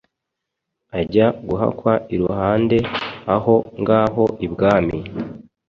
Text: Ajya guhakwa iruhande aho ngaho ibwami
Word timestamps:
Ajya 0.99 1.25
guhakwa 1.47 1.93
iruhande 2.15 2.77
aho 3.35 3.55
ngaho 3.81 4.23
ibwami 4.45 4.97